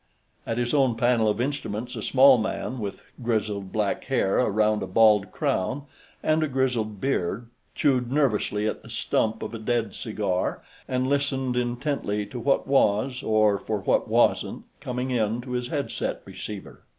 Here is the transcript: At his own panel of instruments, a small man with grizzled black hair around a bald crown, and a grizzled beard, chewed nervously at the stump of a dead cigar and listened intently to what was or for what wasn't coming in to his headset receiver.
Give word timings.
At 0.47 0.57
his 0.57 0.73
own 0.73 0.95
panel 0.95 1.29
of 1.29 1.39
instruments, 1.39 1.95
a 1.95 2.01
small 2.01 2.39
man 2.39 2.79
with 2.79 3.03
grizzled 3.21 3.71
black 3.71 4.05
hair 4.05 4.39
around 4.39 4.81
a 4.81 4.87
bald 4.87 5.31
crown, 5.31 5.83
and 6.23 6.41
a 6.41 6.47
grizzled 6.47 6.99
beard, 6.99 7.49
chewed 7.75 8.11
nervously 8.11 8.65
at 8.67 8.81
the 8.81 8.89
stump 8.89 9.43
of 9.43 9.53
a 9.53 9.59
dead 9.59 9.93
cigar 9.93 10.63
and 10.87 11.05
listened 11.05 11.55
intently 11.55 12.25
to 12.25 12.39
what 12.39 12.65
was 12.65 13.21
or 13.21 13.59
for 13.59 13.81
what 13.81 14.07
wasn't 14.07 14.63
coming 14.79 15.11
in 15.11 15.39
to 15.41 15.51
his 15.51 15.67
headset 15.67 16.23
receiver. 16.25 16.81